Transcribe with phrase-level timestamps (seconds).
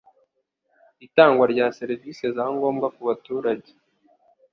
[1.05, 3.71] itangwa rya serivisi za ngombwa ku baturage